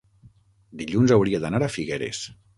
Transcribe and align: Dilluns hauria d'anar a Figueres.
Dilluns 0.79 1.13
hauria 1.17 1.43
d'anar 1.45 1.61
a 1.67 1.71
Figueres. 1.77 2.25